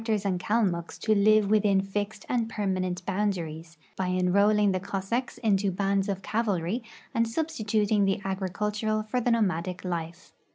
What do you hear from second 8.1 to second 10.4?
agricultural for the nomadic life.